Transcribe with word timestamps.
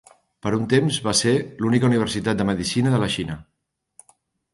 Per 0.45 0.51
un 0.59 0.63
temps 0.69 0.95
va 1.07 1.11
ser 1.19 1.33
la 1.63 1.67
única 1.71 1.87
universitat 1.89 2.39
de 2.39 2.47
medicina 2.51 2.95
de 2.95 3.03
la 3.05 3.11
Xina. 3.17 3.37